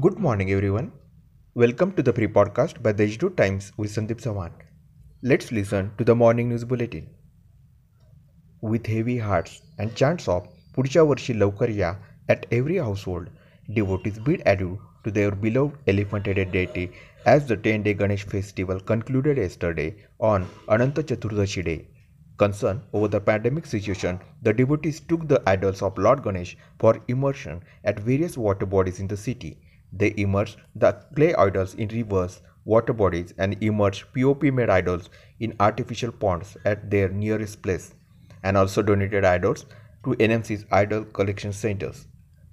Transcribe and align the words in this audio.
Good 0.00 0.18
morning, 0.18 0.50
everyone. 0.50 0.92
Welcome 1.54 1.92
to 1.92 2.02
the 2.02 2.12
pre 2.12 2.26
podcast 2.26 2.82
by 2.82 2.92
the 2.92 3.04
H2 3.04 3.36
Times 3.36 3.72
with 3.76 3.92
Sandeep 3.92 4.20
Sawan. 4.20 4.50
Let's 5.22 5.52
listen 5.52 5.92
to 5.98 6.04
the 6.04 6.14
morning 6.14 6.48
news 6.48 6.64
bulletin. 6.64 7.08
With 8.60 8.86
heavy 8.86 9.18
hearts 9.18 9.62
and 9.78 9.94
chants 9.94 10.28
of 10.28 10.48
पुढच्या 10.74 11.02
वर्षी 11.02 11.34
लवकर 11.34 11.70
या 11.70 11.92
at 12.28 12.46
every 12.58 12.78
household, 12.86 13.30
devotees 13.78 14.18
bid 14.28 14.42
adieu 14.54 14.78
to 15.04 15.10
their 15.10 15.30
beloved 15.30 15.76
elephant-headed 15.86 16.50
deity 16.52 16.90
as 17.24 17.46
the 17.46 17.56
10-day 17.56 17.94
Ganesh 17.94 18.24
festival 18.24 18.80
concluded 18.80 19.36
yesterday 19.36 19.94
on 20.18 20.48
Ananta 20.68 21.02
Chaturdashi 21.02 21.64
day. 21.64 21.86
Concerned 22.36 22.80
over 22.92 23.06
the 23.06 23.20
pandemic 23.20 23.66
situation, 23.66 24.18
the 24.42 24.52
devotees 24.52 24.98
took 25.00 25.28
the 25.28 25.40
idols 25.46 25.82
of 25.82 25.96
Lord 25.96 26.24
Ganesh 26.24 26.56
for 26.80 26.98
immersion 27.06 27.62
at 27.84 28.00
various 28.00 28.36
water 28.36 28.66
bodies 28.66 28.98
in 28.98 29.06
the 29.06 29.16
city. 29.16 29.56
They 29.91 30.13
immersed 30.17 30.57
the 30.75 30.93
clay 31.15 31.33
idols 31.33 31.73
in 31.75 31.87
rivers, 31.89 32.41
water 32.65 32.93
bodies, 32.93 33.33
and 33.37 33.61
immersed 33.61 34.05
POP 34.13 34.43
made 34.43 34.69
idols 34.69 35.09
in 35.39 35.55
artificial 35.59 36.11
ponds 36.11 36.55
at 36.65 36.89
their 36.91 37.09
nearest 37.09 37.61
place, 37.61 37.95
and 38.43 38.55
also 38.55 38.81
donated 38.81 39.25
idols 39.25 39.65
to 40.03 40.11
NMC's 40.11 40.65
idol 40.71 41.03
collection 41.05 41.51
centers. 41.51 42.07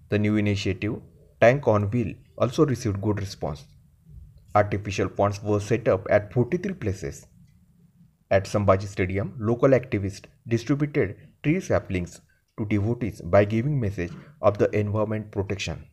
The 0.08 0.18
new 0.18 0.36
initiative, 0.36 1.00
Tank 1.41 1.68
on 1.68 1.91
Wheel, 1.91 2.14
also 2.38 2.64
received 2.64 3.00
good 3.00 3.20
response. 3.20 3.64
Artificial 4.55 5.08
ponds 5.08 5.42
were 5.42 5.60
set 5.60 5.86
up 5.88 6.06
at 6.08 6.32
43 6.32 6.74
places. 6.74 7.27
At 8.30 8.46
Sambhaji 8.46 8.86
Stadium, 8.86 9.34
local 9.38 9.70
activists 9.70 10.24
distributed 10.48 11.16
tree 11.42 11.60
saplings 11.60 12.20
to 12.58 12.64
devotees 12.64 13.20
by 13.20 13.44
giving 13.44 13.78
message 13.78 14.12
of 14.41 14.58
the 14.58 14.74
environment 14.74 15.30
protection. 15.30 15.84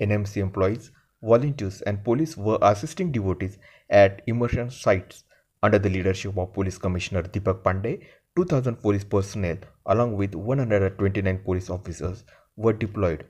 NMC 0.00 0.38
employees, 0.38 0.90
volunteers 1.22 1.82
and 1.82 2.02
police 2.04 2.36
were 2.36 2.58
assisting 2.62 3.12
devotees 3.12 3.58
at 3.90 4.22
immersion 4.26 4.70
sites 4.70 5.24
under 5.62 5.78
the 5.78 5.90
leadership 5.90 6.36
of 6.36 6.52
Police 6.52 6.78
Commissioner 6.78 7.22
Deepak 7.22 7.62
Pandey. 7.62 8.02
2000 8.36 8.76
police 8.76 9.04
personnel 9.04 9.56
along 9.86 10.14
with 10.14 10.34
129 10.34 11.38
police 11.44 11.70
officers 11.70 12.24
were 12.56 12.74
deployed. 12.74 13.24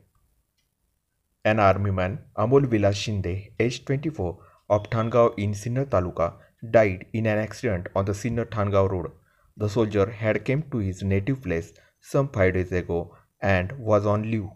An 1.44 1.61
army 1.61 1.92
man, 1.92 2.19
Amol 2.37 2.67
Vilas 2.67 2.97
Shinde, 2.97 3.53
aged 3.61 3.87
24, 3.87 4.39
of 4.69 4.91
Thangav 4.91 5.34
in 5.39 5.53
Sinnar 5.53 5.87
Taluka, 5.87 6.34
died 6.72 7.06
in 7.12 7.27
an 7.27 7.39
accident 7.39 7.87
on 7.94 8.05
the 8.05 8.12
Sinnar 8.12 8.47
Thangav 8.47 8.91
road. 8.91 9.12
The 9.56 9.69
soldier 9.69 10.11
had 10.11 10.44
come 10.44 10.64
to 10.72 10.78
his 10.78 11.05
native 11.05 11.42
place 11.42 11.72
some 12.00 12.28
five 12.28 12.55
days 12.55 12.72
ago 12.72 13.17
and 13.41 13.72
was 13.78 14.06
on 14.06 14.28
leave. 14.28 14.48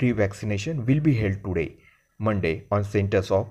Free 0.00 0.12
vaccination 0.12 0.86
will 0.86 1.00
be 1.00 1.12
held 1.12 1.44
today, 1.44 1.76
Monday, 2.18 2.66
on 2.70 2.84
centers 2.84 3.30
of 3.30 3.48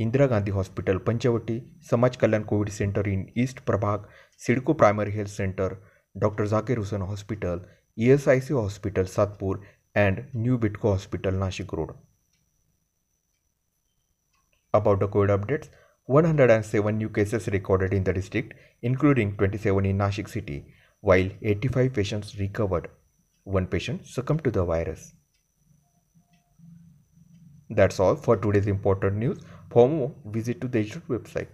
Indira 0.00 0.28
Gandhi 0.28 0.50
Hospital, 0.50 0.98
Panchavati, 0.98 1.62
Samaj 1.80 2.18
Kalyan 2.18 2.44
COVID 2.44 2.72
Center 2.72 3.02
in 3.02 3.30
East 3.36 3.64
Prabhag, 3.64 4.06
CIDCO 4.36 4.76
Primary 4.76 5.12
Health 5.12 5.28
Center, 5.28 5.78
Dr. 6.18 6.46
Zakir 6.46 6.74
Hussain 6.78 7.02
Hospital, 7.02 7.60
ESIC 7.96 8.60
Hospital, 8.60 9.04
Satpur, 9.04 9.60
and 9.94 10.24
New 10.34 10.58
Bytco 10.58 10.90
Hospital, 10.94 11.30
Nashik 11.30 11.72
Road. 11.72 11.94
About 14.74 14.98
the 14.98 15.06
COVID 15.06 15.38
updates, 15.38 15.68
107 16.06 16.98
new 16.98 17.10
cases 17.10 17.46
recorded 17.46 17.94
in 17.94 18.02
the 18.02 18.12
district, 18.12 18.54
including 18.82 19.36
27 19.36 19.86
in 19.86 19.98
Nashik 19.98 20.28
city, 20.28 20.66
while 21.00 21.28
85 21.42 21.92
patients 21.92 22.38
recovered. 22.40 22.90
One 23.44 23.68
patient 23.68 24.04
succumbed 24.04 24.42
to 24.42 24.50
the 24.50 24.64
virus. 24.64 25.12
That's 27.74 27.98
all 27.98 28.14
for 28.14 28.36
today's 28.36 28.68
important 28.68 29.16
news. 29.16 29.40
For 29.70 29.88
more, 29.88 30.12
visit 30.24 30.60
to 30.60 30.68
the 30.68 30.84
website. 31.08 31.48